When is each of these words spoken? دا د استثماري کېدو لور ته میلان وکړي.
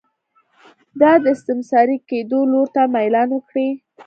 دا 1.01 1.11
د 1.23 1.25
استثماري 1.35 1.97
کېدو 2.09 2.39
لور 2.51 2.67
ته 2.75 2.81
میلان 2.93 3.29
وکړي. 3.33 3.67